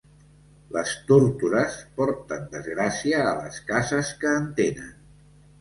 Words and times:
Les 0.77 0.93
tórtores 1.11 1.75
porten 1.99 2.49
desgràcia 2.55 3.21
a 3.33 3.37
les 3.43 3.63
cases 3.71 4.11
que 4.25 4.37
en 4.43 4.53
tenen. 4.63 4.93